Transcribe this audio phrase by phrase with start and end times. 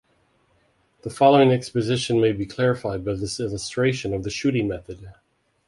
[1.03, 5.07] The following exposition may be clarified by this illustration of the shooting method.